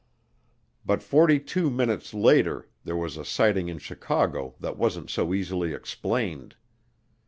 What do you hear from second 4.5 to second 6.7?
that wasn't so easily explained.